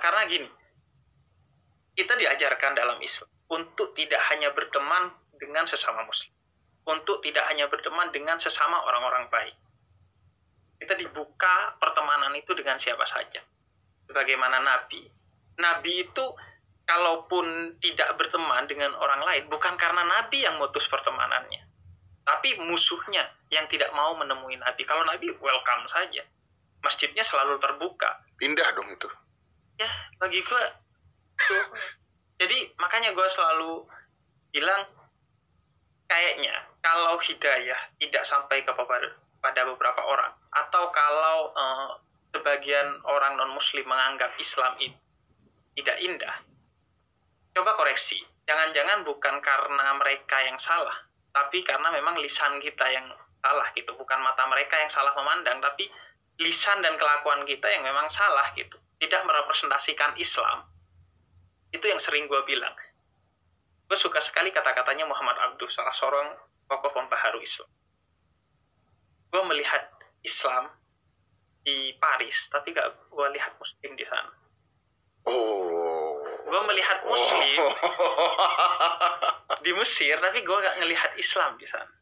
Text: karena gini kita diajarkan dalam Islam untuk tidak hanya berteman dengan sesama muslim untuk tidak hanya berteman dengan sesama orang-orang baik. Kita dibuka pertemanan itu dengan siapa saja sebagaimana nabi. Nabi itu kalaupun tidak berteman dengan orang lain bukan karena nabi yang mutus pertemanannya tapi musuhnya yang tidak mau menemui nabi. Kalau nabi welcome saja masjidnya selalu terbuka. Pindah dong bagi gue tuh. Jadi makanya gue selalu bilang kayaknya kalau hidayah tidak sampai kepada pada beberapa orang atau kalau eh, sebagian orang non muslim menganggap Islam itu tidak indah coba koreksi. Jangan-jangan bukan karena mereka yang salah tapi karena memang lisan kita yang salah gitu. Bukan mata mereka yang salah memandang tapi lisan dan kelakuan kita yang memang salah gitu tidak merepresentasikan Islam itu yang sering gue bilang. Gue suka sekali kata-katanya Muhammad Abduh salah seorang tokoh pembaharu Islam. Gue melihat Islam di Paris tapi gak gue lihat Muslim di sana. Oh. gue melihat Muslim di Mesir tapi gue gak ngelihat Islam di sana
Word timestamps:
karena 0.00 0.24
gini 0.26 0.50
kita 1.94 2.16
diajarkan 2.16 2.72
dalam 2.74 2.98
Islam 3.04 3.28
untuk 3.52 3.92
tidak 3.92 4.20
hanya 4.32 4.50
berteman 4.56 5.12
dengan 5.36 5.68
sesama 5.68 6.02
muslim 6.02 6.32
untuk 6.88 7.20
tidak 7.20 7.44
hanya 7.52 7.68
berteman 7.68 8.08
dengan 8.08 8.40
sesama 8.40 8.80
orang-orang 8.82 9.28
baik. 9.28 9.56
Kita 10.80 10.96
dibuka 10.96 11.76
pertemanan 11.76 12.32
itu 12.32 12.56
dengan 12.56 12.80
siapa 12.80 13.04
saja 13.04 13.44
sebagaimana 14.08 14.64
nabi. 14.64 15.04
Nabi 15.60 16.08
itu 16.08 16.24
kalaupun 16.88 17.76
tidak 17.84 18.16
berteman 18.16 18.64
dengan 18.64 18.96
orang 18.96 19.20
lain 19.22 19.44
bukan 19.52 19.76
karena 19.76 20.02
nabi 20.02 20.42
yang 20.42 20.58
mutus 20.58 20.90
pertemanannya 20.90 21.62
tapi 22.24 22.56
musuhnya 22.62 23.26
yang 23.50 23.66
tidak 23.66 23.90
mau 23.90 24.14
menemui 24.16 24.56
nabi. 24.56 24.82
Kalau 24.86 25.04
nabi 25.04 25.30
welcome 25.38 25.84
saja 25.90 26.24
masjidnya 26.80 27.20
selalu 27.26 27.60
terbuka. 27.60 28.24
Pindah 28.40 28.72
dong 28.72 28.79
bagi 30.20 30.44
gue 30.44 30.64
tuh. 31.40 31.64
Jadi 32.36 32.76
makanya 32.76 33.16
gue 33.16 33.28
selalu 33.32 33.88
bilang 34.52 34.84
kayaknya 36.04 36.52
kalau 36.84 37.16
hidayah 37.16 37.80
tidak 37.96 38.24
sampai 38.28 38.60
kepada 38.60 39.16
pada 39.40 39.64
beberapa 39.64 40.04
orang 40.04 40.32
atau 40.52 40.92
kalau 40.92 41.52
eh, 41.56 41.90
sebagian 42.36 43.00
orang 43.08 43.40
non 43.40 43.56
muslim 43.56 43.88
menganggap 43.88 44.36
Islam 44.36 44.76
itu 44.76 45.00
tidak 45.80 45.96
indah 46.04 46.36
coba 47.56 47.72
koreksi. 47.80 48.20
Jangan-jangan 48.44 49.06
bukan 49.06 49.40
karena 49.40 49.96
mereka 49.96 50.36
yang 50.44 50.60
salah 50.60 51.08
tapi 51.30 51.62
karena 51.64 51.88
memang 51.94 52.18
lisan 52.20 52.60
kita 52.60 52.84
yang 52.92 53.06
salah 53.40 53.68
gitu. 53.72 53.96
Bukan 53.96 54.20
mata 54.20 54.44
mereka 54.50 54.76
yang 54.76 54.92
salah 54.92 55.14
memandang 55.16 55.62
tapi 55.62 55.88
lisan 56.40 56.84
dan 56.84 56.96
kelakuan 57.00 57.44
kita 57.48 57.68
yang 57.68 57.84
memang 57.84 58.08
salah 58.12 58.52
gitu 58.56 58.76
tidak 59.00 59.22
merepresentasikan 59.24 60.14
Islam 60.20 60.68
itu 61.72 61.86
yang 61.88 62.02
sering 62.02 62.28
gue 62.28 62.40
bilang. 62.46 62.74
Gue 63.90 63.98
suka 63.98 64.22
sekali 64.22 64.54
kata-katanya 64.54 65.08
Muhammad 65.08 65.34
Abduh 65.38 65.70
salah 65.72 65.94
seorang 65.94 66.36
tokoh 66.70 66.92
pembaharu 66.94 67.42
Islam. 67.42 67.70
Gue 69.30 69.42
melihat 69.46 69.90
Islam 70.22 70.70
di 71.64 71.96
Paris 71.98 72.50
tapi 72.52 72.76
gak 72.76 73.10
gue 73.10 73.26
lihat 73.34 73.56
Muslim 73.58 73.92
di 73.96 74.06
sana. 74.06 74.32
Oh. 75.28 76.16
gue 76.50 76.62
melihat 76.66 77.06
Muslim 77.06 77.62
di 79.64 79.70
Mesir 79.76 80.18
tapi 80.18 80.42
gue 80.42 80.58
gak 80.58 80.82
ngelihat 80.82 81.12
Islam 81.14 81.54
di 81.60 81.68
sana 81.68 81.99